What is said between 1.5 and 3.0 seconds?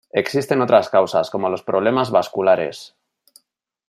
problemas vasculares.